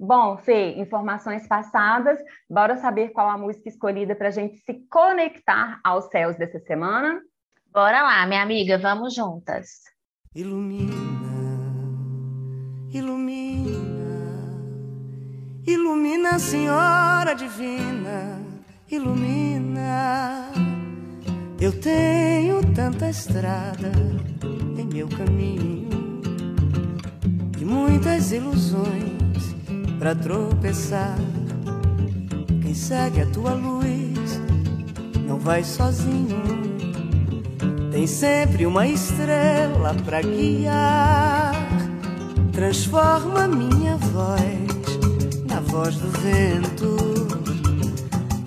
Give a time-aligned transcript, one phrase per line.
[0.00, 5.80] Bom, Fê, informações passadas, bora saber qual a música escolhida para a gente se conectar
[5.82, 7.20] aos céus dessa semana?
[7.72, 9.82] Bora lá, minha amiga, vamos juntas.
[10.32, 10.94] Ilumina,
[12.92, 13.80] ilumina,
[15.66, 18.40] ilumina, Senhora Divina,
[18.88, 20.52] ilumina.
[21.60, 23.90] Eu tenho tanta estrada
[24.78, 25.88] em meu caminho
[27.60, 29.27] e muitas ilusões
[29.98, 31.18] pra tropeçar.
[32.62, 34.40] Quem segue a tua luz
[35.26, 36.42] não vai sozinho.
[37.90, 41.52] Tem sempre uma estrela pra guiar.
[42.52, 46.96] Transforma minha voz na voz do vento.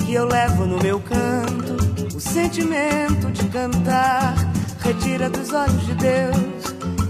[0.05, 4.35] Que eu levo no meu canto o sentimento de cantar.
[4.79, 6.51] Retira dos olhos de Deus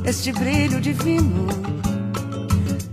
[0.04, 1.48] este brilho divino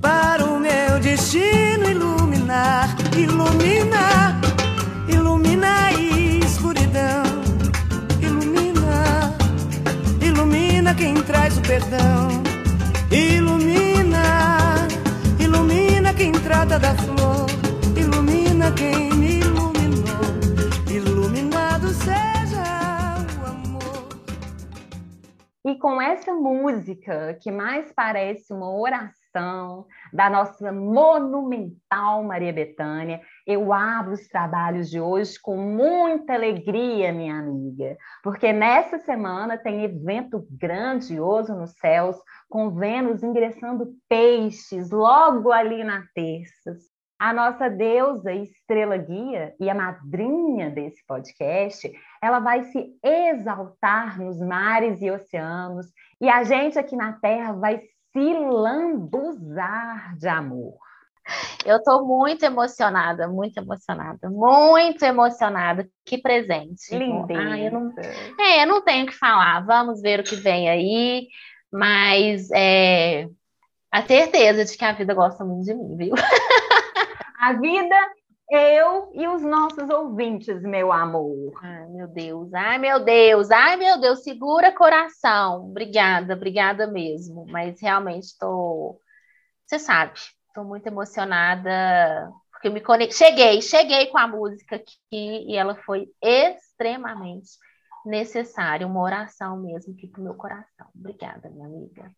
[0.01, 0.58] para o
[0.99, 4.41] meu destino iluminar, ilumina,
[5.09, 7.23] ilumina a escuridão,
[8.21, 9.37] ilumina,
[10.21, 12.43] ilumina quem traz o perdão,
[13.13, 14.89] ilumina,
[15.39, 17.47] ilumina quem trata da flor,
[17.97, 20.21] ilumina quem me iluminou,
[20.91, 24.09] iluminado seja o amor.
[25.65, 33.21] E com essa música que mais parece uma oração da nossa monumental Maria Bethânia.
[33.47, 39.85] Eu abro os trabalhos de hoje com muita alegria, minha amiga, porque nessa semana tem
[39.85, 42.17] evento grandioso nos céus,
[42.49, 46.77] com Vênus ingressando peixes logo ali na terça.
[47.21, 51.91] A nossa deusa estrela guia e a madrinha desse podcast,
[52.23, 55.87] ela vai se exaltar nos mares e oceanos,
[56.21, 57.81] e a gente aqui na Terra vai
[58.13, 60.79] se lambuzar de amor.
[61.65, 65.89] Eu estou muito emocionada, muito emocionada, muito emocionada.
[66.05, 66.97] Que presente.
[66.97, 67.41] Lindeza.
[67.41, 67.95] Ah, eu não,
[68.41, 69.61] é, eu não tenho o que falar.
[69.61, 71.29] Vamos ver o que vem aí.
[71.71, 73.29] Mas é,
[73.91, 76.15] a certeza de que a vida gosta muito de mim, viu?
[77.39, 77.97] A vida
[78.51, 81.53] eu e os nossos ouvintes, meu amor.
[81.63, 85.67] Ai, meu Deus, ai, meu Deus, ai, meu Deus, segura coração.
[85.67, 87.45] Obrigada, obrigada mesmo.
[87.49, 89.01] Mas realmente estou.
[89.67, 90.13] Você sabe,
[90.47, 92.83] estou muito emocionada, porque me.
[93.13, 97.51] Cheguei, cheguei com a música aqui e ela foi extremamente
[98.05, 98.87] necessária.
[98.87, 100.87] Uma oração mesmo aqui para o meu coração.
[100.99, 102.11] Obrigada, minha amiga.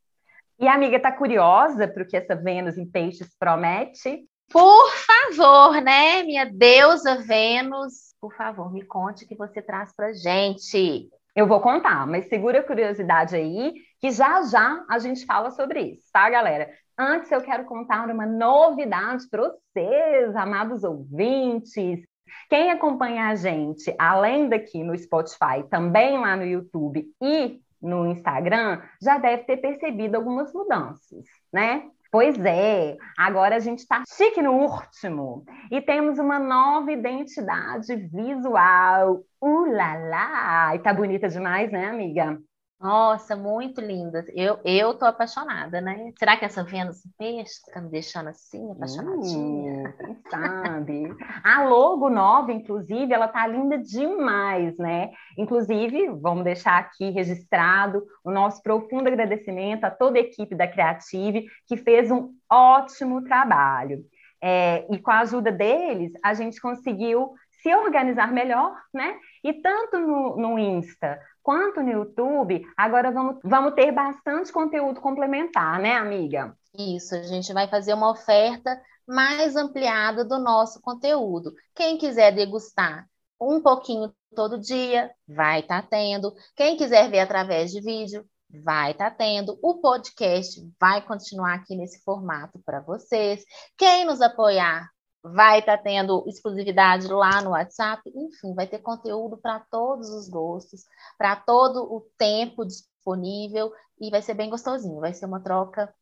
[0.60, 4.29] E a amiga está curiosa para o que essa Vênus em Peixes promete?
[4.50, 10.12] Por favor, né, minha deusa Vênus, por favor, me conte o que você traz para
[10.12, 11.08] gente.
[11.36, 15.80] Eu vou contar, mas segura a curiosidade aí, que já já a gente fala sobre
[15.80, 16.68] isso, tá, galera?
[16.98, 22.04] Antes eu quero contar uma novidade para vocês, amados ouvintes.
[22.48, 28.82] Quem acompanha a gente, além daqui no Spotify, também lá no YouTube e no Instagram,
[29.00, 31.88] já deve ter percebido algumas mudanças, né?
[32.10, 39.22] Pois é, agora a gente está chique no último e temos uma nova identidade visual.
[39.40, 40.74] Ulala!
[40.74, 42.36] E tá bonita demais, né, amiga?
[42.80, 44.24] Nossa, muito linda.
[44.34, 46.12] Eu, eu tô apaixonada, né?
[46.18, 49.88] Será que essa Vênus peixe tá me deixando assim, apaixonadinha?
[49.88, 51.14] Hum, quem sabe?
[51.44, 55.10] A logo nova, inclusive, ela tá linda demais, né?
[55.36, 61.44] Inclusive, vamos deixar aqui registrado o nosso profundo agradecimento a toda a equipe da Creative,
[61.66, 64.02] que fez um ótimo trabalho.
[64.42, 69.18] É, e com a ajuda deles, a gente conseguiu se organizar melhor, né?
[69.44, 75.80] E tanto no, no Insta quanto no YouTube, agora vamos, vamos ter bastante conteúdo complementar,
[75.80, 76.56] né, amiga?
[76.76, 81.52] Isso, a gente vai fazer uma oferta mais ampliada do nosso conteúdo.
[81.74, 83.06] Quem quiser degustar
[83.40, 86.32] um pouquinho todo dia, vai estar tá tendo.
[86.54, 88.24] Quem quiser ver através de vídeo,
[88.62, 89.58] vai estar tá tendo.
[89.62, 93.42] O podcast vai continuar aqui nesse formato para vocês.
[93.76, 94.88] Quem nos apoiar
[95.22, 100.28] vai estar tá tendo exclusividade lá no WhatsApp, enfim, vai ter conteúdo para todos os
[100.28, 100.84] gostos,
[101.18, 103.72] para todo o tempo disponível.
[104.00, 105.92] E vai ser bem gostosinho, vai ser uma troca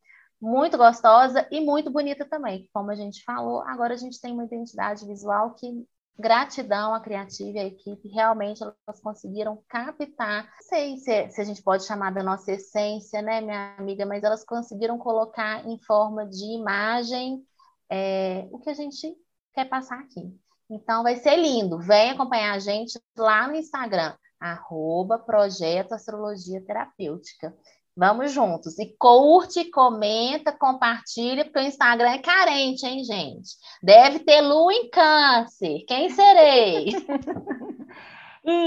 [0.41, 4.45] muito gostosa e muito bonita também, como a gente falou, agora a gente tem uma
[4.45, 5.85] identidade visual que
[6.19, 11.45] gratidão à Criativa e à equipe, realmente elas conseguiram captar, não sei se, se, a
[11.45, 16.27] gente pode chamar da nossa essência, né, minha amiga, mas elas conseguiram colocar em forma
[16.27, 17.45] de imagem
[17.91, 19.17] é, o que a gente
[19.55, 20.33] quer passar aqui.
[20.71, 21.79] Então, vai ser lindo.
[21.79, 27.57] Vem acompanhar a gente lá no Instagram, arroba Projeto Astrologia Terapêutica.
[27.97, 28.79] Vamos juntos.
[28.79, 33.57] E curte, comenta, compartilha, porque o Instagram é carente, hein, gente?
[33.83, 35.85] Deve ter lua em câncer.
[35.85, 36.93] Quem serei?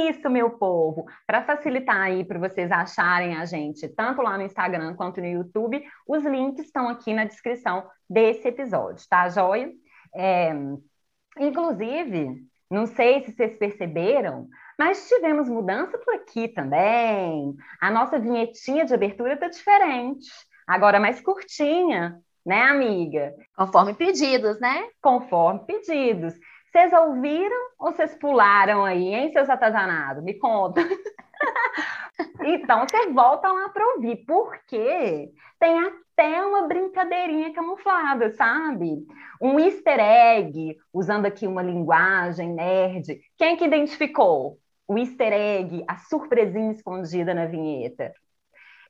[0.09, 1.05] Isso, meu povo.
[1.25, 5.81] Para facilitar aí para vocês acharem a gente, tanto lá no Instagram quanto no YouTube,
[6.05, 9.71] os links estão aqui na descrição desse episódio, tá, joia?
[10.13, 10.51] É,
[11.39, 14.47] inclusive, não sei se vocês perceberam,
[14.77, 17.55] mas tivemos mudança por aqui também.
[17.79, 20.29] A nossa vinhetinha de abertura está diferente,
[20.67, 23.33] agora mais curtinha, né, amiga?
[23.55, 24.89] Conforme pedidos, né?
[25.01, 26.33] Conforme pedidos.
[26.69, 30.23] Vocês ouviram ou vocês pularam aí, hein, seus atazanados?
[30.23, 30.81] Me conta.
[32.43, 39.05] então, vocês voltam lá para ouvir, porque tem até uma brincadeirinha camuflada, sabe?
[39.41, 43.19] Um easter egg, usando aqui uma linguagem nerd.
[43.37, 44.57] Quem que identificou
[44.87, 48.13] o easter egg, a surpresinha escondida na vinheta?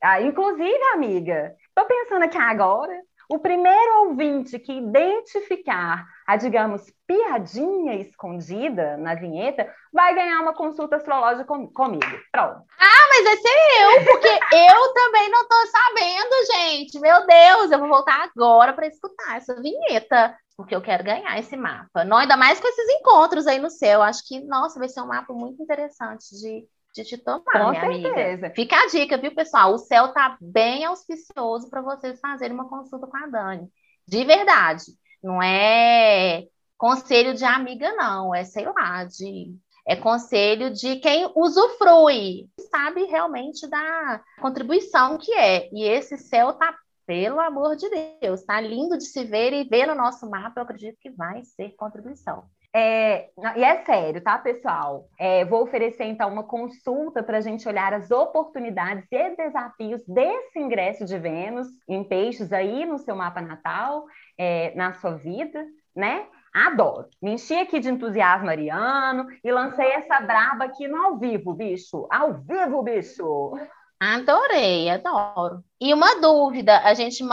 [0.01, 2.94] Ah, inclusive, amiga, tô pensando aqui agora,
[3.31, 10.98] o primeiro ouvinte que identificar a, digamos, piadinha escondida na vinheta vai ganhar uma consulta
[10.98, 12.06] astrológica com, comigo.
[12.30, 12.62] Pronto.
[12.78, 13.48] Ah, mas vai ser
[13.80, 17.00] eu, porque eu também não tô sabendo, gente.
[17.00, 21.56] Meu Deus, eu vou voltar agora para escutar essa vinheta, porque eu quero ganhar esse
[21.56, 22.04] mapa.
[22.04, 24.01] Não, ainda mais com esses encontros aí no céu.
[24.01, 27.81] Acho que, nossa, vai ser um mapa muito interessante de de te tomar, Com minha
[27.81, 28.21] certeza.
[28.21, 28.53] amiga.
[28.55, 29.73] Fica a dica, viu, pessoal?
[29.73, 33.69] O céu tá bem auspicioso para vocês fazerem uma consulta com a Dani.
[34.07, 34.83] De verdade.
[35.23, 36.45] Não é
[36.77, 38.33] conselho de amiga, não.
[38.33, 39.55] É, sei lá, de
[39.88, 45.69] é conselho de quem usufrui, sabe realmente da contribuição que é.
[45.73, 47.89] E esse céu tá, pelo amor de
[48.21, 51.43] Deus, tá lindo de se ver e ver no nosso mapa, eu acredito que vai
[51.43, 52.43] ser contribuição.
[52.73, 55.09] É, e é sério, tá, pessoal?
[55.19, 60.57] É, vou oferecer então uma consulta para a gente olhar as oportunidades e desafios desse
[60.57, 64.06] ingresso de Vênus em peixes aí no seu mapa natal,
[64.38, 66.25] é, na sua vida, né?
[66.53, 67.09] Adoro.
[67.21, 72.07] Me enchi aqui de entusiasmo ariano e lancei essa braba aqui no ao vivo, bicho.
[72.10, 73.53] Ao vivo, bicho.
[74.01, 75.63] Adorei, adoro.
[75.79, 77.24] E uma dúvida, a gente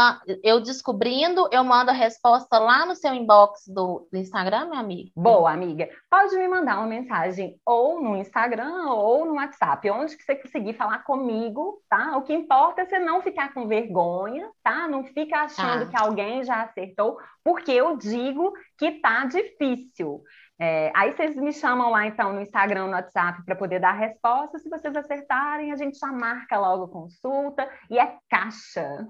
[0.44, 5.10] eu descobrindo, eu mando a resposta lá no seu inbox do, do Instagram, minha amiga.
[5.16, 5.88] Boa, amiga.
[6.10, 10.74] Pode me mandar uma mensagem ou no Instagram ou no WhatsApp, onde que você conseguir
[10.74, 12.18] falar comigo, tá?
[12.18, 14.86] O que importa é você não ficar com vergonha, tá?
[14.86, 15.90] Não fica achando tá.
[15.90, 20.22] que alguém já acertou, porque eu digo que tá difícil.
[20.60, 23.98] É, aí vocês me chamam lá, então, no Instagram, no WhatsApp, para poder dar a
[23.98, 24.58] resposta.
[24.58, 29.06] Se vocês acertarem, a gente já marca logo consulta e é caixa.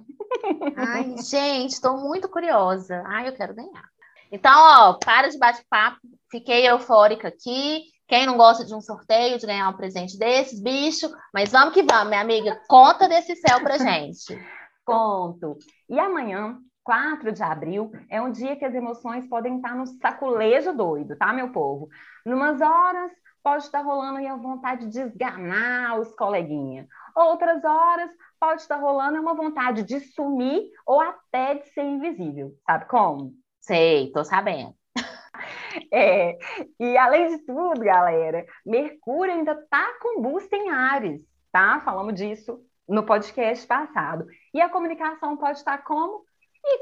[0.77, 3.03] Ai, gente, estou muito curiosa.
[3.07, 3.85] Ai, eu quero ganhar.
[4.31, 5.99] Então, ó, para de bate-papo.
[6.31, 7.85] Fiquei eufórica aqui.
[8.07, 11.83] Quem não gosta de um sorteio, de ganhar um presente desses, bicho, mas vamos que
[11.83, 12.61] vamos, minha amiga.
[12.67, 14.39] Conta desse céu pra gente.
[14.85, 15.59] Conto.
[15.89, 20.73] E amanhã 4 de abril é um dia que as emoções podem estar no saculejo
[20.73, 21.91] doido, tá, meu povo?
[22.25, 26.87] Numas horas pode estar rolando aí a vontade de esganar os coleguinhas.
[27.15, 32.55] Outras horas pode estar rolando uma vontade de sumir ou até de ser invisível.
[32.65, 33.35] Sabe como?
[33.61, 34.75] Sei, tô sabendo.
[35.93, 36.37] É,
[36.81, 41.21] e além de tudo, galera, Mercúrio ainda tá com boost em Ares,
[41.53, 41.81] tá?
[41.85, 44.27] Falamos disso no podcast passado.
[44.53, 46.25] E a comunicação pode estar como?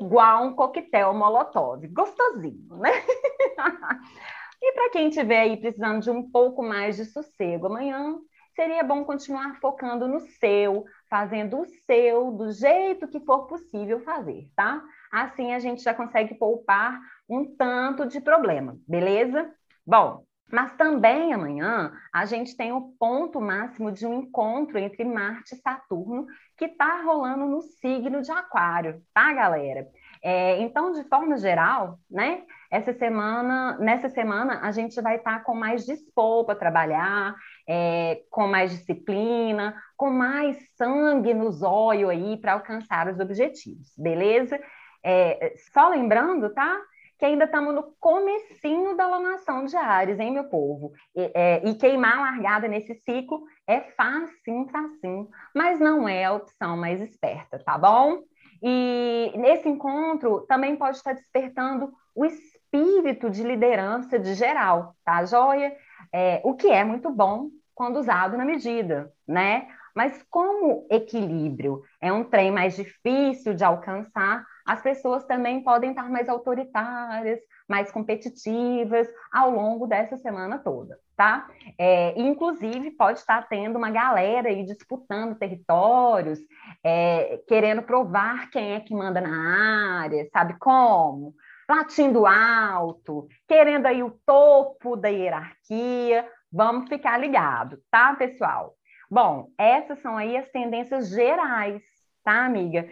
[0.01, 2.91] Igual um coquetel molotov, gostosinho, né?
[4.63, 8.19] e para quem estiver aí precisando de um pouco mais de sossego amanhã,
[8.55, 14.49] seria bom continuar focando no seu, fazendo o seu do jeito que for possível fazer,
[14.57, 14.83] tá?
[15.13, 19.51] Assim a gente já consegue poupar um tanto de problema, beleza?
[19.87, 25.55] Bom, mas também amanhã a gente tem o ponto máximo de um encontro entre Marte
[25.55, 26.27] e Saturno
[26.57, 29.89] que está rolando no signo de Aquário, tá, galera?
[30.23, 32.43] É, então, de forma geral, né?
[32.71, 37.35] Essa semana, nessa semana, a gente vai estar tá com mais dispor para trabalhar,
[37.69, 44.59] é, com mais disciplina, com mais sangue no zóio aí para alcançar os objetivos, beleza?
[45.05, 46.77] É, só lembrando, tá?
[47.19, 50.93] Que ainda estamos no comecinho da alunação de Ares, hein, meu povo?
[51.15, 56.33] E, é, e queimar a largada nesse ciclo é facinho, facinho, mas não é a
[56.35, 58.23] opção mais esperta, tá bom?
[58.63, 65.75] E nesse encontro também pode estar despertando o espírito de liderança de geral, tá, joia?
[66.13, 69.69] É, o que é muito bom quando usado na medida, né?
[69.95, 76.11] Mas como equilíbrio é um trem mais difícil de alcançar, as pessoas também podem estar
[76.11, 81.49] mais autoritárias, mais competitivas ao longo dessa semana toda, tá?
[81.79, 86.39] É, inclusive, pode estar tendo uma galera aí disputando territórios,
[86.85, 91.35] é, querendo provar quem é que manda na área, sabe como?
[91.69, 98.75] Latindo alto, querendo aí o topo da hierarquia, Vamos ficar ligado, tá, pessoal?
[99.11, 101.83] Bom, essas são aí as tendências gerais,
[102.25, 102.89] tá, amiga?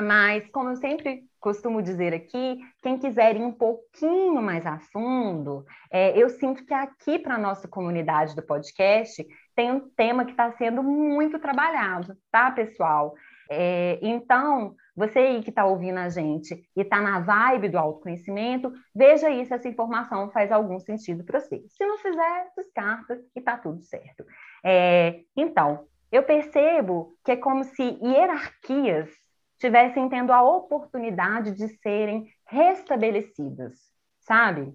[0.00, 5.64] Mas, como eu sempre costumo dizer aqui, quem quiser ir um pouquinho mais a fundo,
[5.90, 9.26] é, eu sinto que aqui para a nossa comunidade do podcast
[9.56, 13.14] tem um tema que está sendo muito trabalhado, tá, pessoal?
[13.50, 18.72] É, então, você aí que está ouvindo a gente e está na vibe do autoconhecimento,
[18.94, 21.64] veja aí se essa informação faz algum sentido para você.
[21.68, 24.24] Se não fizer, descarta e está tudo certo.
[24.64, 29.10] É, então, eu percebo que é como se hierarquias
[29.58, 33.74] tivessem tendo a oportunidade de serem restabelecidas,
[34.20, 34.72] sabe?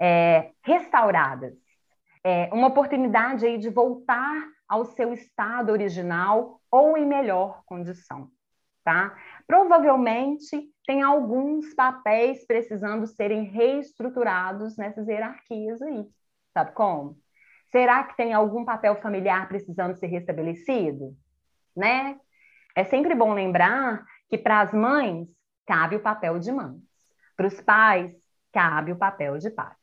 [0.00, 1.54] É, restauradas.
[2.22, 8.30] É, uma oportunidade aí de voltar ao seu estado original ou em melhor condição,
[8.84, 9.16] tá?
[9.46, 16.06] Provavelmente tem alguns papéis precisando serem reestruturados nessas hierarquias aí.
[16.52, 17.16] Sabe como?
[17.70, 21.16] Será que tem algum papel familiar precisando ser restabelecido?
[21.76, 22.18] Né?
[22.74, 25.28] É sempre bom lembrar que para as mães
[25.66, 26.80] cabe o papel de mães,
[27.36, 28.14] para os pais
[28.52, 29.76] cabe o papel de pais,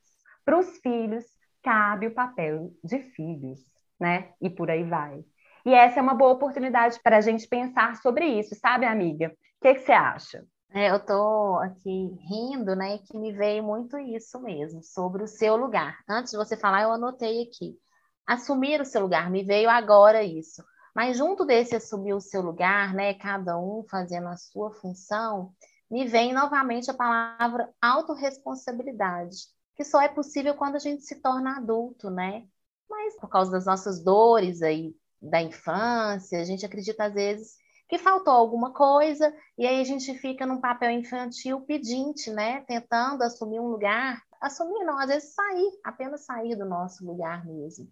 [0.43, 1.25] para os filhos
[1.61, 3.59] cabe o papel de filhos,
[3.99, 4.31] né?
[4.41, 5.23] E por aí vai.
[5.65, 9.27] E essa é uma boa oportunidade para a gente pensar sobre isso, sabe, amiga?
[9.27, 10.45] O que, você acha?
[10.71, 12.99] É, eu estou aqui rindo, né?
[12.99, 15.97] Que me veio muito isso mesmo, sobre o seu lugar.
[16.07, 17.77] Antes de você falar, eu anotei aqui.
[18.25, 20.63] Assumir o seu lugar, me veio agora isso.
[20.97, 23.13] Mas junto desse assumir o seu lugar, né?
[23.13, 25.53] Cada um fazendo a sua função,
[25.91, 29.37] me vem novamente a palavra autorresponsabilidade,
[29.75, 32.47] que só é possível quando a gente se torna adulto, né?
[32.89, 37.99] Mas por causa das nossas dores aí da infância, a gente acredita às vezes que
[37.99, 42.61] faltou alguma coisa e aí a gente fica num papel infantil pedinte, né?
[42.61, 44.19] Tentando assumir um lugar.
[44.41, 47.87] Assumir não, às vezes sair, apenas sair do nosso lugar mesmo.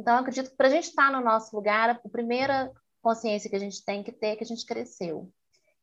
[0.00, 3.56] Então, eu acredito que para a gente estar no nosso lugar, a primeira consciência que
[3.56, 5.30] a gente tem que ter é que a gente cresceu.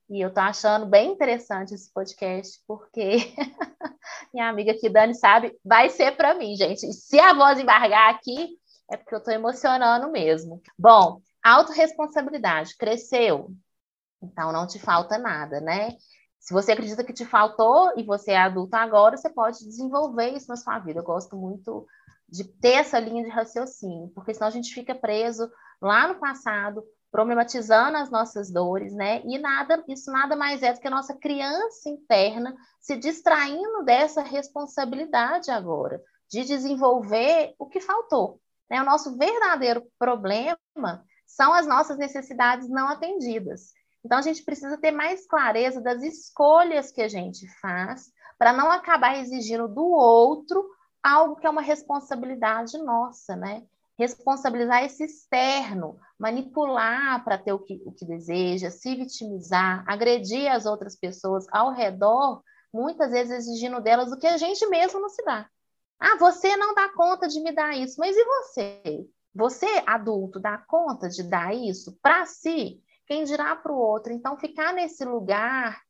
[0.10, 3.18] E eu tô achando bem interessante esse podcast, porque
[4.34, 6.84] minha amiga aqui, Dani, sabe, vai ser para mim, gente.
[6.88, 8.58] E se a voz embargar aqui,
[8.92, 10.64] é porque eu estou emocionando mesmo.
[10.80, 13.52] Bom, autorresponsabilidade, cresceu.
[14.20, 15.96] Então não te falta nada, né?
[16.40, 20.48] Se você acredita que te faltou e você é adulto agora, você pode desenvolver isso
[20.48, 21.02] na sua vida.
[21.02, 21.86] Eu gosto muito
[22.30, 25.50] de ter essa linha de raciocínio, porque senão a gente fica preso
[25.82, 29.22] lá no passado, problematizando as nossas dores, né?
[29.26, 34.22] E nada, isso nada mais é do que a nossa criança interna se distraindo dessa
[34.22, 38.42] responsabilidade agora, de desenvolver o que faltou.
[38.70, 38.82] Né?
[38.82, 40.58] O nosso verdadeiro problema
[41.26, 43.72] são as nossas necessidades não atendidas.
[44.04, 48.72] Então, a gente precisa ter mais clareza das escolhas que a gente faz para não
[48.72, 50.66] acabar exigindo do outro
[51.04, 53.64] algo que é uma responsabilidade nossa, né?
[53.98, 60.66] Responsabilizar esse externo, manipular para ter o que, o que deseja, se vitimizar, agredir as
[60.66, 65.24] outras pessoas ao redor, muitas vezes exigindo delas o que a gente mesmo não se
[65.24, 65.50] dá.
[66.00, 69.08] Ah, você não dá conta de me dar isso, mas e você?
[69.34, 72.82] Você, adulto, dá conta de dar isso para si?
[73.08, 74.14] quem dirá para o outro.
[74.14, 75.82] Então, ficar nesse lugar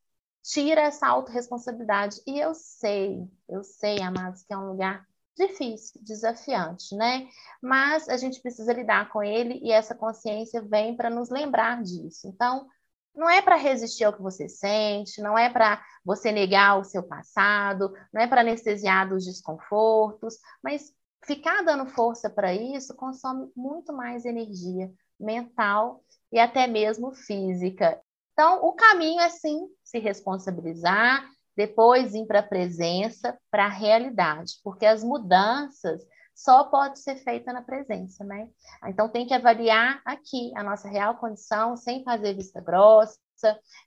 [0.47, 2.21] tira essa autorresponsabilidade.
[2.25, 7.27] E eu sei, eu sei, amados, que é um lugar difícil, desafiante, né?
[7.61, 12.27] Mas a gente precisa lidar com ele e essa consciência vem para nos lembrar disso.
[12.27, 12.67] Então,
[13.13, 17.03] não é para resistir ao que você sente, não é para você negar o seu
[17.03, 20.93] passado, não é para anestesiar dos desconfortos, mas
[21.25, 27.99] ficar dando força para isso consome muito mais energia mental e até mesmo física.
[28.37, 34.59] Então, o caminho é sim se responsabilizar, depois ir para a presença, para a realidade,
[34.63, 38.47] porque as mudanças só pode ser feita na presença, né?
[38.85, 43.17] Então tem que avaliar aqui a nossa real condição, sem fazer vista grossa,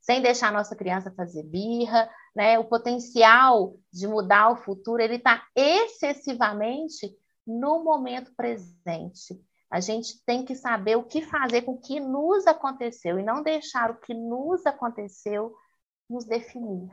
[0.02, 2.58] sem deixar a nossa criança fazer birra, né?
[2.58, 7.16] O potencial de mudar o futuro, ele está excessivamente
[7.46, 9.40] no momento presente.
[9.70, 13.42] A gente tem que saber o que fazer com o que nos aconteceu e não
[13.42, 15.54] deixar o que nos aconteceu
[16.08, 16.90] nos definir.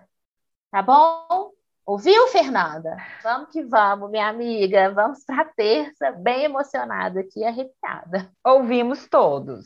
[0.69, 1.51] Tá bom?
[1.85, 2.97] Ouviu, Fernanda?
[3.23, 4.91] Vamos que vamos, minha amiga.
[4.91, 8.29] Vamos para a terça, bem emocionada aqui, arrepiada.
[8.43, 9.65] Ouvimos todos.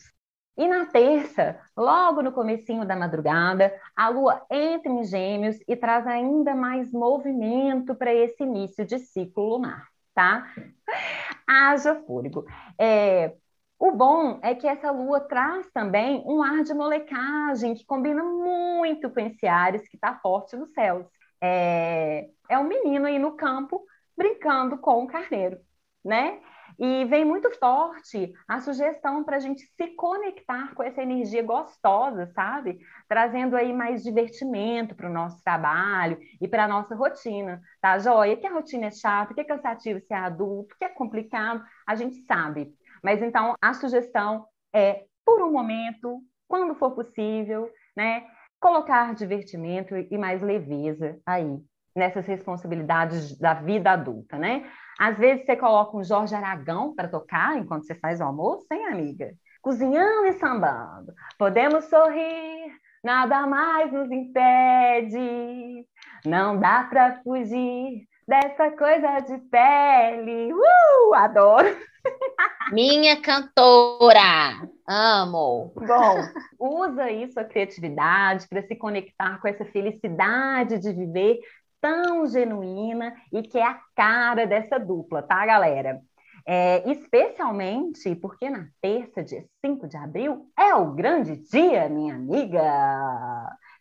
[0.57, 6.05] E na terça, logo no comecinho da madrugada, a lua entra em gêmeos e traz
[6.05, 10.53] ainda mais movimento para esse início de ciclo lunar, tá?
[11.47, 12.45] Haja fôlego.
[12.79, 13.35] É,
[13.79, 19.09] o bom é que essa lua traz também um ar de molecagem que combina muito
[19.09, 21.05] com esse Ares que está forte nos céus.
[21.41, 23.83] É, é um menino aí no campo
[24.15, 25.57] brincando com o carneiro,
[26.05, 26.39] né?
[26.83, 32.25] E vem muito forte a sugestão para a gente se conectar com essa energia gostosa,
[32.33, 32.79] sabe?
[33.07, 38.35] Trazendo aí mais divertimento para o nosso trabalho e para a nossa rotina, tá, Joia?
[38.35, 42.15] Que a rotina é chata, que é cansativo ser adulto, que é complicado, a gente
[42.25, 42.73] sabe.
[43.03, 48.25] Mas então a sugestão é, por um momento, quando for possível, né,
[48.59, 51.59] colocar divertimento e mais leveza aí
[51.95, 54.67] nessas responsabilidades da vida adulta, né?
[55.01, 58.85] Às vezes você coloca um Jorge Aragão para tocar enquanto você faz o almoço, hein,
[58.85, 59.33] amiga?
[59.59, 61.11] Cozinhando e sambando.
[61.39, 62.71] Podemos sorrir,
[63.03, 65.87] nada mais nos impede.
[66.23, 70.53] Não dá para fugir dessa coisa de pele.
[70.53, 71.75] Uh, adoro!
[72.71, 74.69] Minha cantora!
[74.87, 75.73] Amo!
[75.75, 76.15] Bom,
[76.59, 81.39] usa aí sua criatividade para se conectar com essa felicidade de viver
[81.81, 85.99] tão genuína e que é a cara dessa dupla, tá, galera?
[86.45, 92.61] É, especialmente porque na terça, dia 5 de abril, é o grande dia, minha amiga!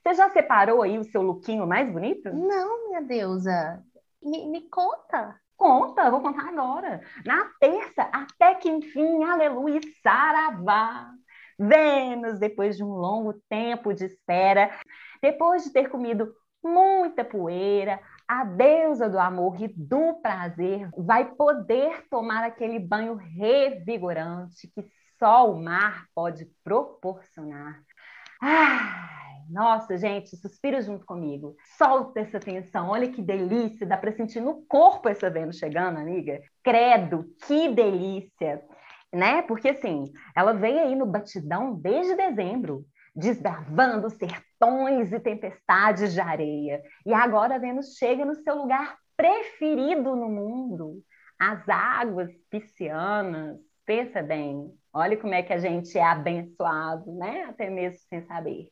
[0.02, 2.30] Você já separou aí o seu lookinho mais bonito?
[2.34, 3.82] Não, minha deusa.
[4.22, 5.38] Me, me conta.
[5.56, 7.02] Conta, vou contar agora.
[7.24, 11.10] Na terça, até que enfim, aleluia, saravá.
[11.58, 14.70] Vênus, depois de um longo tempo de espera,
[15.20, 22.04] depois de ter comido muita poeira, a deusa do amor e do prazer vai poder
[22.08, 24.86] tomar aquele banho revigorante que
[25.18, 27.82] só o mar pode proporcionar.
[28.40, 31.56] Ai, nossa, gente, suspira junto comigo.
[31.76, 32.88] Solta essa tensão.
[32.88, 33.86] Olha que delícia.
[33.86, 36.40] Dá para sentir no corpo essa Vênus chegando, amiga.
[36.62, 38.62] Credo, que delícia.
[39.12, 39.42] Né?
[39.42, 40.04] Porque assim,
[40.36, 46.82] ela veio aí no batidão desde dezembro, desbravando sertões e tempestades de areia.
[47.04, 51.02] E agora a Vênus chega no seu lugar preferido no mundo,
[51.38, 53.58] as águas piscianas.
[53.84, 57.44] Pensa bem, olha como é que a gente é abençoado, né?
[57.44, 58.68] Até mesmo sem saber.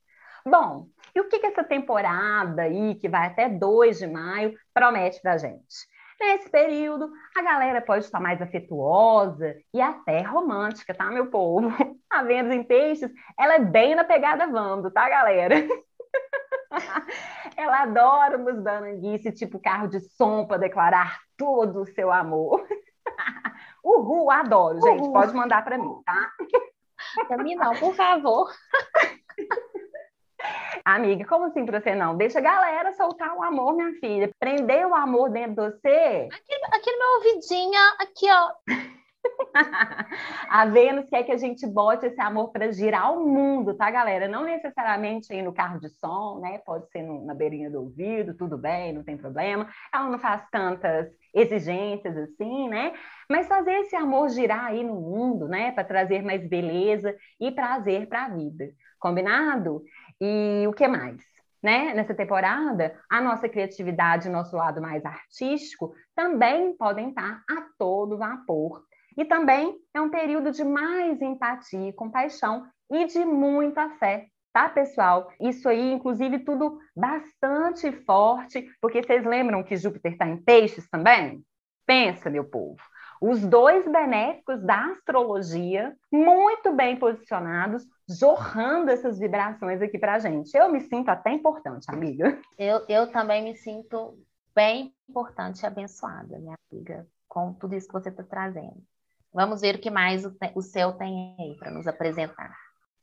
[0.47, 5.21] Bom, e o que, que essa temporada aí, que vai até 2 de maio, promete
[5.21, 5.87] para gente?
[6.21, 11.69] Nesse período, a galera pode estar mais afetuosa e até romântica, tá, meu povo?
[12.11, 15.55] A Vênus em Peixes, ela é bem na pegada Vando, tá, galera?
[17.57, 22.67] ela adora umas bananguice, tipo carro de som para declarar todo o seu amor.
[23.85, 25.03] Uhul, adoro, gente.
[25.03, 25.13] Uhul.
[25.13, 26.33] Pode mandar para mim, tá?
[27.29, 28.51] Para mim não, por favor.
[30.85, 32.17] Amiga, como assim pra você não?
[32.17, 34.31] Deixa a galera soltar o amor, minha filha.
[34.39, 36.29] Prender o amor dentro de você.
[36.33, 38.79] Aqui, aqui no meu ouvidinho, aqui, ó.
[40.49, 44.29] a Vênus quer que a gente bote esse amor para girar o mundo, tá, galera?
[44.29, 46.59] Não necessariamente aí no carro de som, né?
[46.59, 49.69] Pode ser no, na beirinha do ouvido, tudo bem, não tem problema.
[49.93, 52.93] Ela não faz tantas exigências assim, né?
[53.29, 55.73] Mas fazer esse amor girar aí no mundo, né?
[55.73, 58.69] Para trazer mais beleza e prazer para a vida.
[58.99, 59.83] Combinado?
[60.21, 61.23] E o que mais?
[61.63, 61.93] Né?
[61.95, 68.17] Nessa temporada, a nossa criatividade, o nosso lado mais artístico, também podem estar a todo
[68.19, 68.85] vapor
[69.17, 74.69] E também é um período de mais empatia e compaixão e de muita fé, tá,
[74.69, 75.31] pessoal?
[75.41, 81.45] Isso aí, inclusive, tudo bastante forte, porque vocês lembram que Júpiter está em peixes também?
[81.87, 82.81] Pensa, meu povo.
[83.21, 90.57] Os dois benéficos da astrologia, muito bem posicionados, jorrando essas vibrações aqui para a gente.
[90.57, 92.39] Eu me sinto até importante, amiga.
[92.59, 94.19] Eu, eu também me sinto
[94.55, 98.83] bem importante e abençoada, minha amiga, com tudo isso que você está trazendo.
[99.33, 102.57] Vamos ver o que mais o, o céu tem aí para nos apresentar.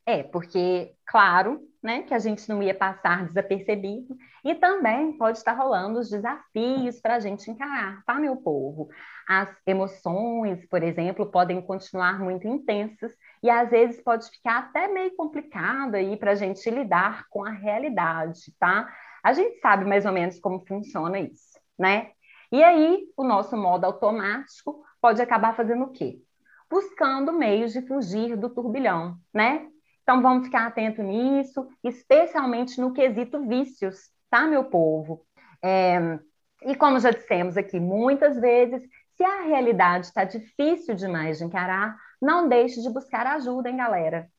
[0.06, 5.54] É, porque, claro, né, que a gente não ia passar desapercebido, e também pode estar
[5.54, 8.90] rolando os desafios para a gente encarar, tá, meu povo?
[9.28, 15.16] As emoções, por exemplo, podem continuar muito intensas, e às vezes pode ficar até meio
[15.16, 18.88] complicado aí para a gente lidar com a realidade, tá?
[19.24, 22.12] A gente sabe mais ou menos como funciona isso, né?
[22.52, 26.22] E aí, o nosso modo automático pode acabar fazendo o quê?
[26.70, 29.68] Buscando meios de fugir do turbilhão, né?
[30.06, 35.26] Então, vamos ficar atento nisso, especialmente no quesito vícios, tá, meu povo?
[35.64, 36.20] É,
[36.62, 38.88] e como já dissemos aqui muitas vezes,
[39.18, 44.30] se a realidade está difícil demais de encarar, não deixe de buscar ajuda, hein, galera?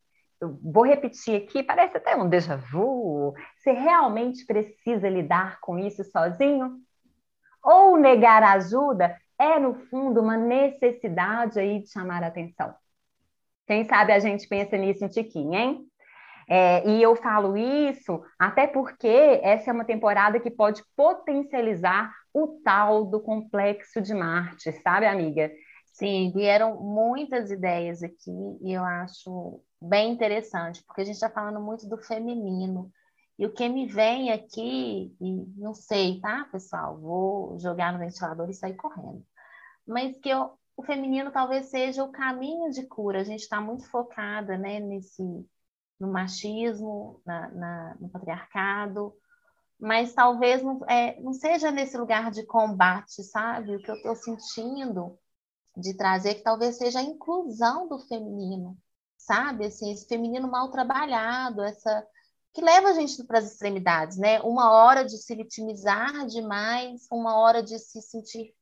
[0.41, 3.35] Eu vou repetir aqui, parece até um déjà vu.
[3.57, 6.79] Você realmente precisa lidar com isso sozinho?
[7.61, 12.73] Ou negar ajuda é, no fundo, uma necessidade aí de chamar atenção?
[13.67, 15.87] Quem sabe a gente pensa nisso um tiquinho, hein?
[16.49, 19.09] É, e eu falo isso até porque
[19.43, 25.51] essa é uma temporada que pode potencializar o tal do complexo de Marte, sabe, amiga?
[25.93, 28.31] Sim, vieram muitas ideias aqui
[28.63, 32.93] e eu acho bem interessante, porque a gente está falando muito do feminino.
[33.39, 36.99] E o que me vem aqui, e não sei, tá, pessoal?
[36.99, 39.25] Vou jogar no ventilador e sair correndo.
[39.87, 43.21] Mas que eu o feminino talvez seja o caminho de cura.
[43.21, 45.23] A gente está muito focada né, nesse,
[45.99, 49.15] no machismo, na, na, no patriarcado,
[49.81, 53.77] mas talvez não, é, não seja nesse lugar de combate, sabe?
[53.77, 55.19] O que eu estou sentindo
[55.77, 58.77] de trazer que talvez seja a inclusão do feminino,
[59.17, 59.67] sabe?
[59.67, 62.07] Assim, esse feminino mal trabalhado, essa
[62.53, 64.41] que leva a gente para as extremidades, né?
[64.41, 68.55] Uma hora de se vitimizar demais, uma hora de se sentir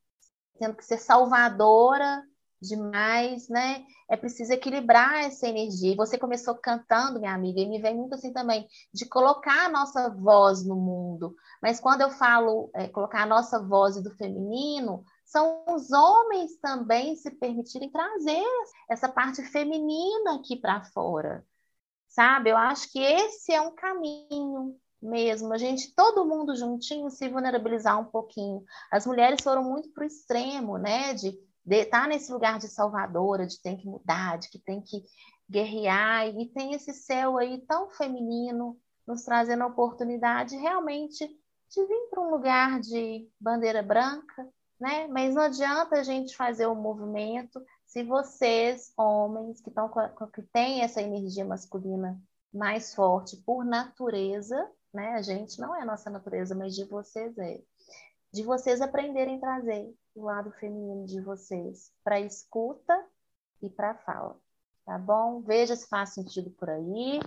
[0.57, 2.23] tendo que ser salvadora
[2.61, 3.85] demais, né?
[4.09, 5.93] É preciso equilibrar essa energia.
[5.93, 9.69] E você começou cantando, minha amiga, e me vem muito assim também, de colocar a
[9.69, 11.35] nossa voz no mundo.
[11.61, 17.15] Mas quando eu falo é, colocar a nossa voz do feminino, são os homens também
[17.15, 18.45] se permitirem trazer
[18.89, 21.45] essa parte feminina aqui para fora.
[22.07, 22.49] Sabe?
[22.49, 27.99] Eu acho que esse é um caminho mesmo, a gente, todo mundo juntinho, se vulnerabilizar
[27.99, 28.63] um pouquinho.
[28.91, 33.45] As mulheres foram muito para o extremo, né, de estar tá nesse lugar de salvadora,
[33.45, 35.03] de tem que mudar, de que tem que
[35.49, 41.27] guerrear, e tem esse céu aí tão feminino, nos trazendo a oportunidade realmente
[41.69, 44.47] de vir para um lugar de bandeira branca,
[44.79, 45.07] né?
[45.07, 49.89] Mas não adianta a gente fazer o um movimento se vocês, homens, que, estão
[50.33, 52.19] que têm essa energia masculina
[52.53, 55.13] mais forte por natureza, né?
[55.13, 57.61] A gente não é a nossa natureza, mas de vocês é.
[58.33, 63.05] De vocês aprenderem a trazer o lado feminino de vocês para escuta
[63.61, 64.37] e para fala,
[64.85, 65.41] tá bom?
[65.41, 67.19] Veja se faz sentido por aí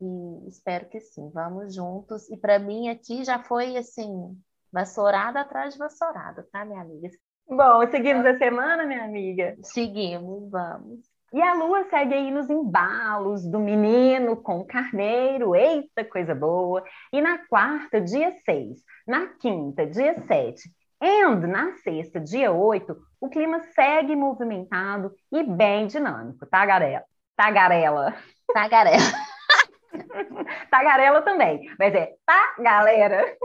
[0.00, 1.30] e espero que sim.
[1.30, 2.28] Vamos juntos.
[2.30, 4.36] E para mim aqui já foi assim,
[4.72, 7.10] vassourada atrás de vassourada, tá, minha amiga?
[7.46, 9.56] Bom, seguimos a semana, minha amiga?
[9.62, 11.11] Seguimos, vamos.
[11.32, 16.84] E a lua segue aí nos embalos do menino com o carneiro, eita coisa boa.
[17.10, 20.62] E na quarta, dia 6, na quinta, dia 7,
[21.00, 27.02] e na sexta, dia 8, o clima segue movimentado e bem dinâmico, tá, Garela?
[27.34, 28.14] Tagarela.
[28.52, 28.98] Tagarela.
[30.70, 33.36] Tagarela também, mas é tá, galera?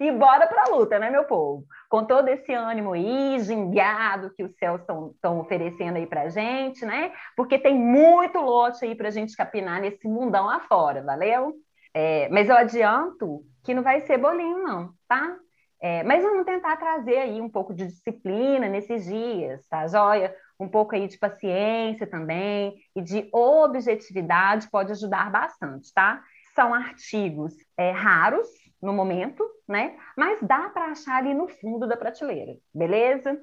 [0.00, 1.64] E bora para a luta, né, meu povo?
[1.88, 7.12] Com todo esse ânimo aí, gingado que os céus estão oferecendo aí para gente, né?
[7.36, 11.54] Porque tem muito lote aí para a gente capinar nesse mundão afora, valeu?
[11.94, 15.36] É, mas eu adianto que não vai ser bolinho, não, tá?
[15.80, 20.34] É, mas vamos tentar trazer aí um pouco de disciplina nesses dias, tá, joia?
[20.58, 26.22] Um pouco aí de paciência também e de objetividade pode ajudar bastante, tá?
[26.54, 28.48] São artigos é, raros,
[28.82, 29.96] no momento, né?
[30.16, 33.38] Mas dá para achar ali no fundo da prateleira, beleza?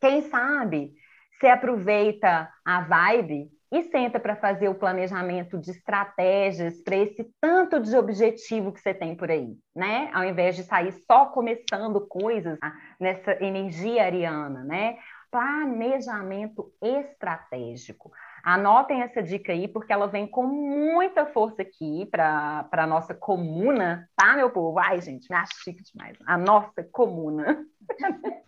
[0.00, 0.92] Quem sabe
[1.38, 7.80] você aproveita a vibe e senta para fazer o planejamento de estratégias para esse tanto
[7.80, 10.10] de objetivo que você tem por aí, né?
[10.12, 12.58] Ao invés de sair só começando coisas
[13.00, 14.96] nessa energia ariana, né?
[15.34, 18.12] planejamento estratégico.
[18.44, 24.06] Anotem essa dica aí, porque ela vem com muita força aqui para a nossa comuna,
[24.14, 24.78] tá, meu povo?
[24.78, 26.18] Ai, gente, me acho chique demais.
[26.26, 27.64] A nossa comuna.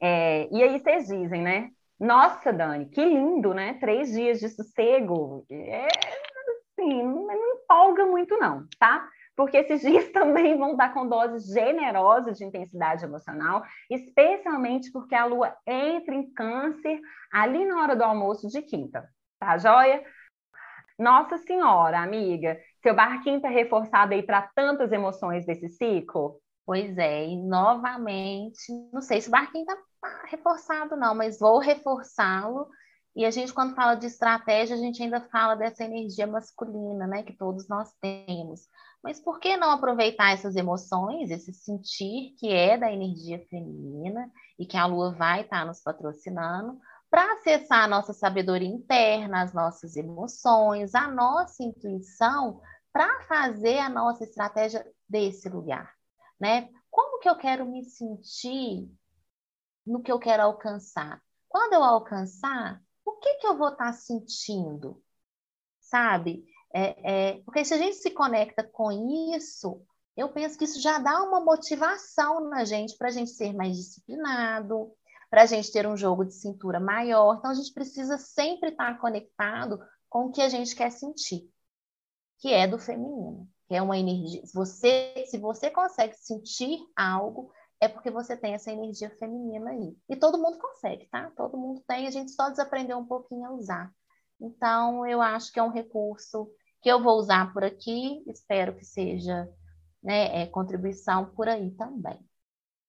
[0.00, 1.70] é, e aí vocês dizem, né?
[1.98, 3.74] Nossa, Dani, que lindo, né?
[3.74, 5.44] Três dias de sossego.
[5.50, 5.88] É,
[6.78, 9.08] assim, não empolga muito, não, tá?
[9.40, 15.24] porque esses dias também vão dar com doses generosas de intensidade emocional, especialmente porque a
[15.24, 17.00] lua entra em câncer
[17.32, 19.08] ali na hora do almoço de quinta,
[19.40, 20.04] tá joia?
[20.98, 26.38] Nossa Senhora, amiga, seu barquinho tá reforçado aí para tantas emoções desse ciclo?
[26.66, 29.76] Pois é, e novamente, não sei se o barquinho tá
[30.26, 32.68] reforçado não, mas vou reforçá-lo.
[33.16, 37.22] E a gente, quando fala de estratégia, a gente ainda fala dessa energia masculina, né,
[37.24, 38.68] que todos nós temos.
[39.02, 44.66] Mas por que não aproveitar essas emoções, esse sentir que é da energia feminina e
[44.66, 46.78] que a lua vai estar nos patrocinando,
[47.10, 52.60] para acessar a nossa sabedoria interna, as nossas emoções, a nossa intuição,
[52.92, 55.92] para fazer a nossa estratégia desse lugar,
[56.40, 56.68] né?
[56.90, 58.88] Como que eu quero me sentir
[59.86, 61.20] no que eu quero alcançar?
[61.48, 65.02] Quando eu alcançar, o que que eu vou estar tá sentindo?
[65.80, 66.44] Sabe?
[66.72, 68.90] É, é, porque se a gente se conecta com
[69.34, 69.84] isso,
[70.16, 73.76] eu penso que isso já dá uma motivação na gente para a gente ser mais
[73.76, 74.92] disciplinado,
[75.30, 77.36] para a gente ter um jogo de cintura maior.
[77.36, 81.48] Então, a gente precisa sempre estar conectado com o que a gente quer sentir,
[82.38, 84.42] que é do feminino, que é uma energia.
[84.52, 89.96] Você, se você consegue sentir algo, é porque você tem essa energia feminina aí.
[90.08, 91.30] E todo mundo consegue, tá?
[91.36, 93.94] Todo mundo tem, a gente só desaprendeu um pouquinho a usar.
[94.40, 96.50] Então, eu acho que é um recurso
[96.82, 99.48] que eu vou usar por aqui, espero que seja
[100.02, 102.18] né, é, contribuição por aí também.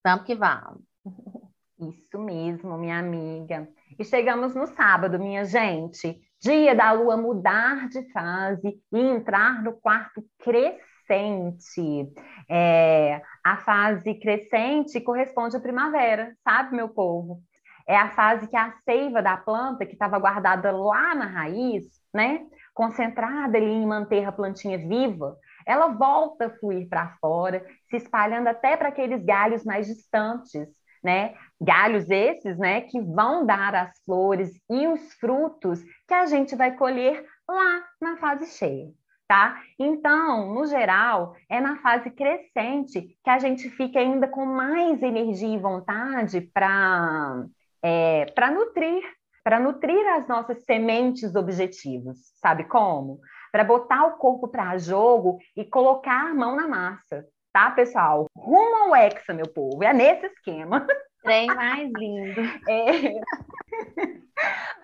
[0.03, 0.81] Vamos que vamos.
[1.81, 3.67] Isso mesmo, minha amiga.
[3.97, 6.21] E chegamos no sábado, minha gente.
[6.39, 12.13] Dia da lua mudar de fase e entrar no quarto crescente.
[12.47, 17.41] É, a fase crescente corresponde à primavera, sabe, meu povo?
[17.87, 22.45] É a fase que a seiva da planta, que estava guardada lá na raiz, né?
[22.73, 28.47] concentrada ali em manter a plantinha viva, ela volta a fluir para fora, se espalhando
[28.47, 30.67] até para aqueles galhos mais distantes,
[31.03, 31.33] né?
[31.59, 36.75] Galhos esses, né, que vão dar as flores e os frutos que a gente vai
[36.75, 38.89] colher lá na fase cheia,
[39.27, 39.61] tá?
[39.77, 45.55] Então, no geral, é na fase crescente que a gente fica ainda com mais energia
[45.55, 47.45] e vontade para
[47.83, 49.03] é, para nutrir
[49.43, 52.17] para nutrir as nossas sementes objetivos.
[52.39, 53.19] Sabe como?
[53.51, 58.25] Para botar o corpo para jogo e colocar a mão na massa, tá, pessoal?
[58.35, 59.83] Rumo ao Hexa, meu povo.
[59.83, 60.85] É nesse esquema.
[61.23, 62.41] Trem mais lindo.
[62.67, 63.21] É.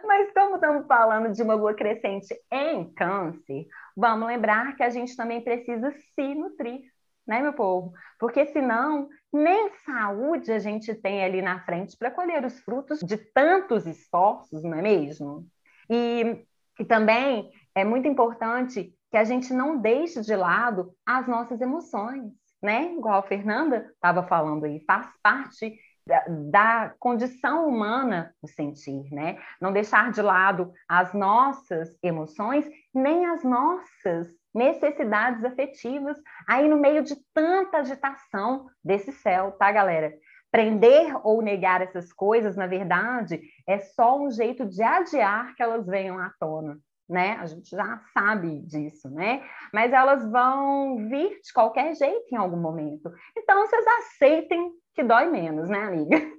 [0.05, 5.15] Mas como estamos falando de uma lua crescente em câncer, vamos lembrar que a gente
[5.15, 6.81] também precisa se nutrir,
[7.27, 7.91] né, meu povo?
[8.19, 13.17] Porque senão nem saúde a gente tem ali na frente para colher os frutos de
[13.17, 15.45] tantos esforços, não é mesmo?
[15.89, 16.45] E,
[16.79, 22.31] e também é muito importante que a gente não deixe de lado as nossas emoções,
[22.61, 22.93] né?
[22.93, 29.37] Igual a Fernanda estava falando aí, faz parte da, da, condição humana o sentir, né?
[29.61, 36.17] Não deixar de lado as nossas emoções, nem as nossas necessidades afetivas
[36.47, 40.13] aí no meio de tanta agitação desse céu, tá, galera?
[40.49, 45.85] Prender ou negar essas coisas, na verdade, é só um jeito de adiar que elas
[45.85, 47.37] venham à tona, né?
[47.39, 49.43] A gente já sabe disso, né?
[49.73, 53.11] Mas elas vão vir de qualquer jeito em algum momento.
[53.35, 56.37] Então, vocês aceitem que dói menos, né, amiga?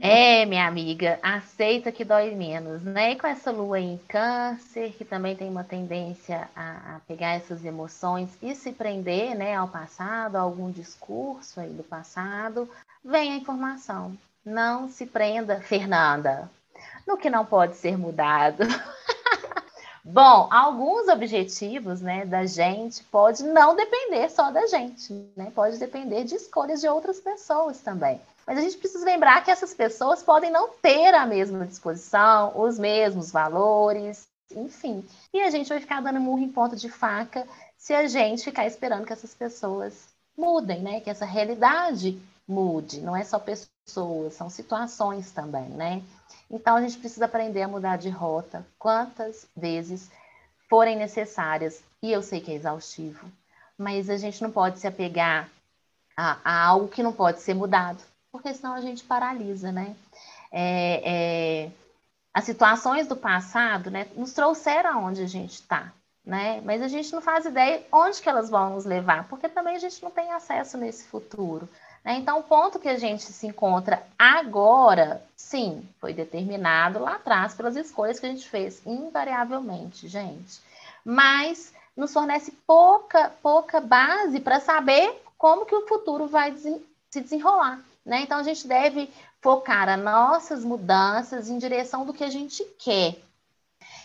[0.00, 3.12] É, minha amiga, aceita que dói menos, né?
[3.12, 7.64] E com essa lua em câncer, que também tem uma tendência a, a, pegar essas
[7.64, 12.68] emoções e se prender, né, ao passado, a algum discurso aí do passado,
[13.04, 14.16] vem a informação.
[14.44, 16.50] Não se prenda, Fernanda,
[17.06, 18.64] no que não pode ser mudado.
[20.10, 25.52] Bom, alguns objetivos, né, da gente pode não depender só da gente, né?
[25.54, 28.18] Pode depender de escolhas de outras pessoas também.
[28.46, 32.78] Mas a gente precisa lembrar que essas pessoas podem não ter a mesma disposição, os
[32.78, 35.04] mesmos valores, enfim.
[35.34, 38.66] E a gente vai ficar dando murro em ponta de faca se a gente ficar
[38.66, 41.00] esperando que essas pessoas mudem, né?
[41.00, 42.18] Que essa realidade
[42.48, 43.02] mude.
[43.02, 46.02] Não é só pessoas, são situações também, né?
[46.50, 50.10] Então a gente precisa aprender a mudar de rota quantas vezes
[50.68, 51.82] forem necessárias.
[52.02, 53.30] E eu sei que é exaustivo,
[53.76, 55.48] mas a gente não pode se apegar
[56.16, 59.96] a, a algo que não pode ser mudado porque senão a gente paralisa, né?
[60.50, 61.70] é, é,
[62.32, 65.92] as situações do passado né, nos trouxeram aonde a gente está.
[66.24, 66.60] Né?
[66.62, 69.78] Mas a gente não faz ideia onde que elas vão nos levar, porque também a
[69.78, 71.66] gente não tem acesso nesse futuro.
[72.08, 72.14] Né?
[72.16, 77.76] Então, o ponto que a gente se encontra agora, sim, foi determinado lá atrás pelas
[77.76, 80.58] escolhas que a gente fez, invariavelmente, gente.
[81.04, 87.78] Mas nos fornece pouca, pouca base para saber como que o futuro vai se desenrolar.
[88.06, 88.22] Né?
[88.22, 89.10] Então, a gente deve
[89.42, 93.16] focar as nossas mudanças em direção do que a gente quer.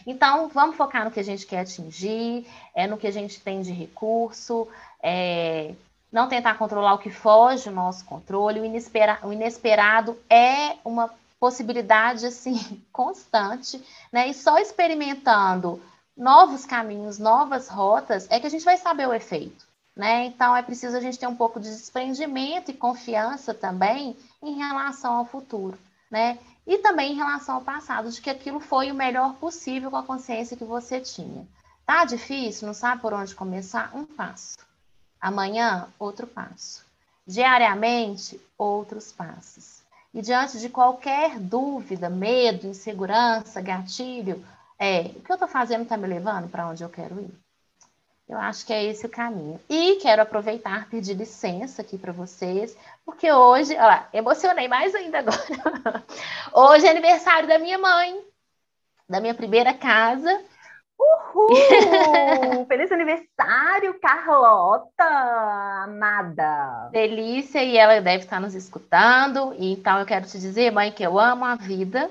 [0.05, 3.61] Então, vamos focar no que a gente quer atingir, é no que a gente tem
[3.61, 4.67] de recurso,
[5.01, 5.73] é,
[6.13, 8.59] não tentar controlar o que foge do nosso controle.
[8.59, 14.27] O, inespera, o inesperado é uma possibilidade assim constante, né?
[14.27, 15.81] E só experimentando
[16.15, 19.65] novos caminhos, novas rotas, é que a gente vai saber o efeito.
[19.95, 20.25] Né?
[20.25, 25.13] Então é preciso a gente ter um pouco de desprendimento e confiança também em relação
[25.13, 25.77] ao futuro,
[26.09, 26.39] né?
[26.65, 30.03] E também em relação ao passado, de que aquilo foi o melhor possível com a
[30.03, 31.47] consciência que você tinha.
[31.85, 33.95] Tá difícil, não sabe por onde começar?
[33.95, 34.55] Um passo.
[35.23, 36.85] Amanhã, outro passo.
[37.25, 39.81] Diariamente, outros passos.
[40.13, 44.45] E diante de qualquer dúvida, medo, insegurança, gatilho,
[44.77, 47.33] é, o que eu estou fazendo está me levando para onde eu quero ir?
[48.27, 49.61] Eu acho que é esse o caminho.
[49.69, 56.03] E quero aproveitar, pedir licença aqui para vocês, porque hoje, ó, emocionei mais ainda agora.
[56.51, 58.21] Hoje é aniversário da minha mãe,
[59.07, 60.43] da minha primeira casa,
[60.99, 61.47] Uhul!
[62.67, 65.03] Feliz aniversário, Carlota!
[65.83, 66.89] Amada!
[66.91, 69.53] Delícia, e ela deve estar nos escutando.
[69.57, 72.09] Então, eu quero te dizer, mãe, que eu amo a vida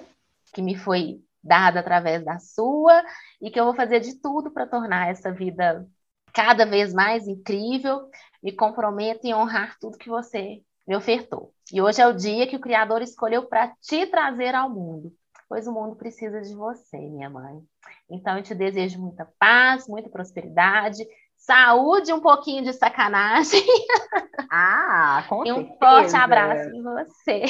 [0.53, 3.03] que me foi dada através da sua
[3.40, 5.87] e que eu vou fazer de tudo para tornar essa vida
[6.33, 8.09] cada vez mais incrível.
[8.42, 11.53] Me comprometo em honrar tudo que você me ofertou.
[11.73, 15.12] E hoje é o dia que o Criador escolheu para te trazer ao mundo,
[15.53, 17.61] pois o mundo precisa de você, minha mãe.
[18.09, 23.62] Então, eu te desejo muita paz, muita prosperidade, saúde, um pouquinho de sacanagem.
[24.55, 25.79] Ah, com E um certeza.
[25.79, 27.43] forte abraço em você.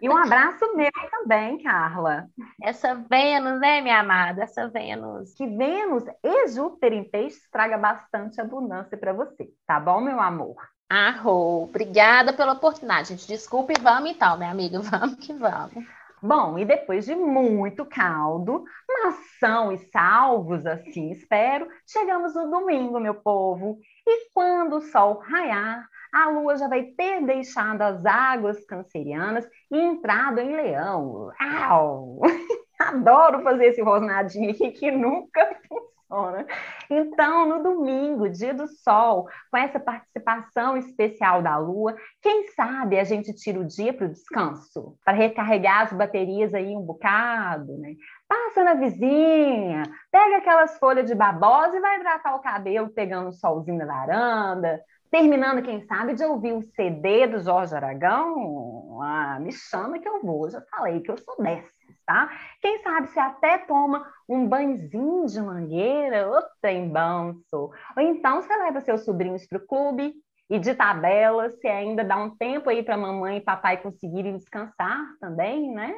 [0.00, 2.26] E um abraço meu também, Carla.
[2.62, 4.44] Essa Vênus, né, minha amada?
[4.44, 5.34] Essa Vênus.
[5.34, 10.56] Que Vênus e Júpiter em peixes traga bastante abundância para você, tá bom, meu amor?
[10.88, 13.26] Arro, obrigada pela oportunidade, gente.
[13.26, 15.84] Desculpe, vamos então, minha amiga, vamos que vamos.
[16.22, 18.64] Bom, e depois de muito caldo,
[19.04, 23.78] mação e salvos, assim espero, chegamos no domingo, meu povo.
[24.06, 29.78] E quando o sol raiar, a lua já vai ter deixado as águas cancerianas e
[29.78, 31.30] entrado em leão.
[31.38, 32.20] Au!
[32.80, 35.58] Adoro fazer esse rosnadinho aqui que nunca
[36.06, 36.46] funciona.
[36.88, 43.04] Então, no domingo, dia do sol, com essa participação especial da lua, quem sabe a
[43.04, 47.94] gente tira o dia para o descanso, para recarregar as baterias aí um bocado, né?
[48.28, 53.32] Passa na vizinha, pega aquelas folhas de babosa e vai hidratar o cabelo pegando o
[53.32, 59.00] solzinho na varanda, terminando, quem sabe, de ouvir o CD do Jorge Aragão.
[59.02, 61.75] Ah, me chama que eu vou, já falei que eu sou dessas,
[62.06, 62.30] tá?
[62.62, 67.70] Quem sabe você até toma um banhozinho de mangueira, ô tem banço.
[67.96, 70.14] Ou então você leva seus sobrinhos para o clube
[70.48, 75.00] e de tabela, se ainda dá um tempo aí para mamãe e papai conseguirem descansar
[75.20, 75.94] também, né?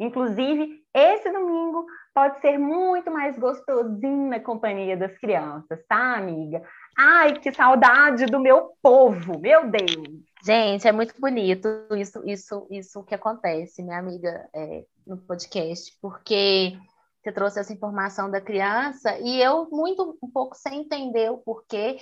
[0.00, 6.62] Inclusive, esse domingo pode ser muito mais gostosinho na companhia das crianças, tá, amiga?
[6.98, 10.22] Ai, que saudade do meu povo, meu Deus!
[10.44, 16.78] Gente, é muito bonito isso, isso, isso que acontece, minha amiga, é, no podcast, porque
[17.22, 21.98] você trouxe essa informação da criança e eu muito um pouco sem entender o porquê,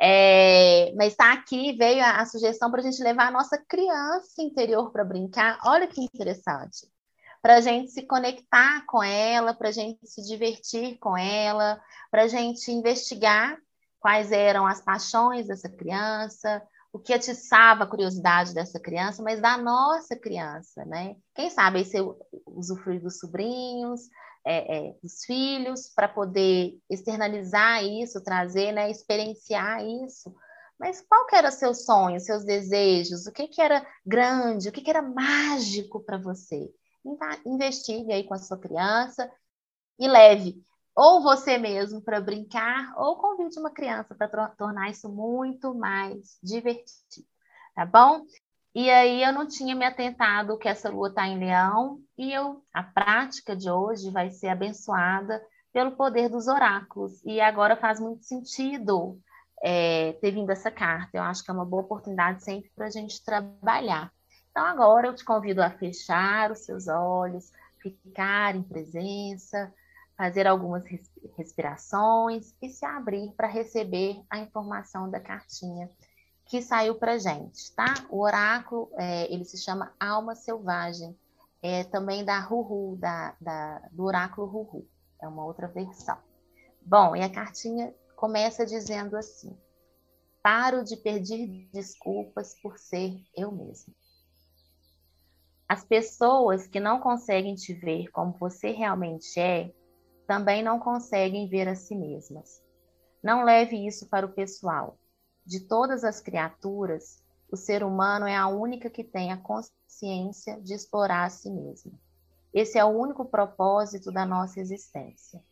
[0.00, 4.42] é, mas está aqui veio a, a sugestão para a gente levar a nossa criança
[4.42, 5.58] interior para brincar.
[5.64, 6.86] Olha que interessante,
[7.40, 12.24] para a gente se conectar com ela, para a gente se divertir com ela, para
[12.24, 13.56] a gente investigar
[13.98, 19.56] quais eram as paixões dessa criança, o que atiçava a curiosidade dessa criança, mas da
[19.56, 21.16] nossa criança, né?
[21.34, 21.86] Quem sabe aí
[22.46, 24.08] usufruir dos sobrinhos,
[24.44, 30.34] é, é, dos filhos, para poder externalizar isso, trazer, né, experienciar isso.
[30.78, 33.26] Mas qual que era seu sonho, seus desejos?
[33.26, 34.68] O que, que era grande?
[34.68, 36.70] O que, que era mágico para você?
[37.44, 39.30] Investigue aí com a sua criança
[39.98, 40.64] e leve
[40.94, 47.26] ou você mesmo para brincar, ou convide uma criança para tornar isso muito mais divertido,
[47.74, 48.24] tá bom?
[48.74, 52.62] E aí eu não tinha me atentado que essa lua está em leão, e eu,
[52.72, 57.24] a prática de hoje vai ser abençoada pelo poder dos oráculos.
[57.24, 59.18] E agora faz muito sentido
[59.62, 61.16] é, ter vindo essa carta.
[61.16, 64.12] Eu acho que é uma boa oportunidade sempre para a gente trabalhar.
[64.50, 69.72] Então, agora eu te convido a fechar os seus olhos, ficar em presença,
[70.20, 70.84] fazer algumas
[71.38, 75.88] respirações e se abrir para receber a informação da cartinha
[76.44, 77.86] que saiu para gente, tá?
[78.10, 81.18] O oráculo, é, ele se chama Alma Selvagem,
[81.62, 84.86] é também da Ruhu, da, da, do oráculo Ruhu,
[85.22, 86.18] é uma outra versão.
[86.82, 89.56] Bom, e a cartinha começa dizendo assim:
[90.42, 93.94] Paro de pedir desculpas por ser eu mesmo.
[95.66, 99.72] As pessoas que não conseguem te ver como você realmente é,
[100.30, 102.62] também não conseguem ver a si mesmas.
[103.20, 104.96] Não leve isso para o pessoal.
[105.44, 107.20] De todas as criaturas,
[107.50, 111.98] o ser humano é a única que tem a consciência de explorar a si mesmo.
[112.54, 115.42] Esse é o único propósito da nossa existência.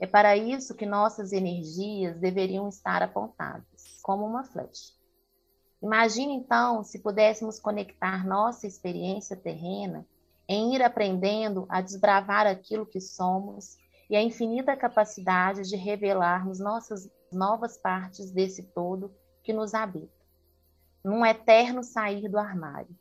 [0.00, 4.92] É para isso que nossas energias deveriam estar apontadas, como uma flecha.
[5.80, 10.04] Imagine então se pudéssemos conectar nossa experiência terrena
[10.48, 17.10] em ir aprendendo a desbravar aquilo que somos e a infinita capacidade de revelarmos nossas
[17.32, 20.12] novas partes desse todo que nos habita,
[21.04, 22.94] num eterno sair do armário.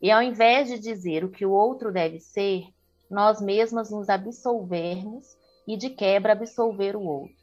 [0.00, 2.68] E ao invés de dizer o que o outro deve ser,
[3.10, 5.36] nós mesmas nos absolvermos
[5.66, 7.36] e de quebra absolver o outro,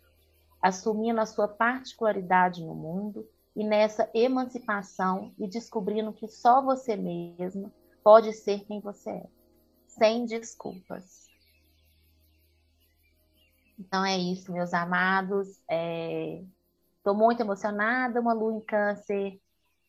[0.61, 7.71] assumindo a sua particularidade no mundo e nessa emancipação e descobrindo que só você mesma
[8.03, 9.27] pode ser quem você é,
[9.87, 11.26] sem desculpas.
[13.77, 15.47] Então é isso, meus amados.
[15.49, 17.17] Estou é...
[17.17, 19.39] muito emocionada, uma lua em câncer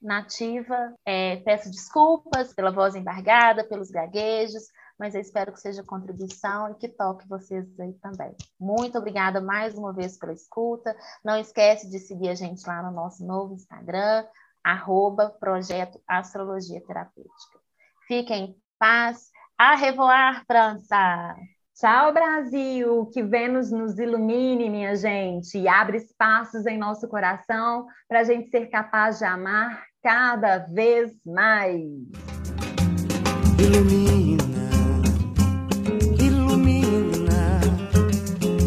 [0.01, 0.95] nativa.
[1.05, 4.65] É, peço desculpas pela voz embargada, pelos gaguejos,
[4.99, 8.35] mas eu espero que seja contribuição e que toque vocês aí também.
[8.59, 10.97] Muito obrigada mais uma vez pela escuta.
[11.25, 14.27] Não esquece de seguir a gente lá no nosso novo Instagram,
[14.63, 17.59] arroba Projeto Astrologia Terapêutica.
[18.07, 19.31] Fiquem em paz.
[19.57, 21.37] A revoar, França!
[21.81, 23.07] Tchau, Brasil!
[23.13, 28.51] Que Vênus nos ilumine, minha gente, e abre espaços em nosso coração para a gente
[28.51, 31.81] ser capaz de amar cada vez mais.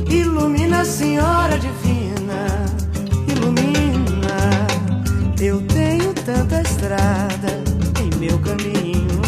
[0.09, 2.65] Ilumina Senhora Divina,
[3.27, 4.67] ilumina.
[5.41, 7.61] Eu tenho tanta estrada
[8.01, 9.21] em meu caminho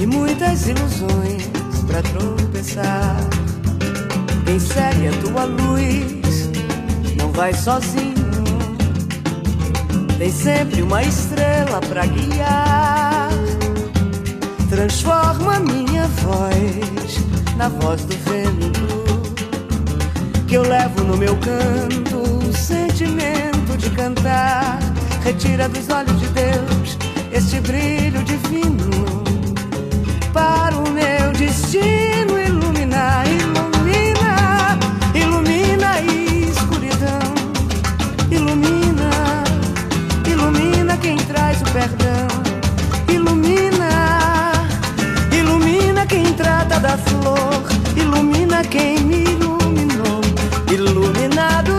[0.00, 1.57] e muitas ilusões
[1.88, 3.16] para tropeçar.
[4.58, 6.50] Segue a tua luz
[7.16, 8.14] não vai sozinho.
[10.18, 13.30] Tem sempre uma estrela para guiar.
[14.68, 18.88] Transforma minha voz na voz do vento
[20.46, 24.78] que eu levo no meu canto o sentimento de cantar.
[25.24, 26.98] Retira dos olhos de Deus
[27.32, 29.17] este brilho divino
[30.38, 34.78] para o meu destino iluminar, ilumina,
[35.12, 37.34] ilumina a escuridão,
[38.30, 39.10] ilumina,
[40.30, 42.28] ilumina quem traz o perdão,
[43.08, 44.52] ilumina,
[45.32, 47.64] ilumina quem trata da flor,
[47.96, 50.20] ilumina quem me iluminou,
[50.70, 51.77] iluminado.